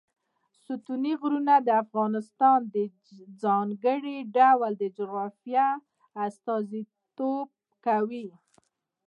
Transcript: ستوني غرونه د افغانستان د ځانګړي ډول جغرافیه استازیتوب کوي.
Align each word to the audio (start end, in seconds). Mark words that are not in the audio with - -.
ستوني 0.65 1.13
غرونه 1.21 1.55
د 1.67 1.69
افغانستان 1.83 2.59
د 2.75 2.75
ځانګړي 3.43 4.17
ډول 4.37 4.73
جغرافیه 4.97 5.67
استازیتوب 6.25 7.47
کوي. 7.85 8.27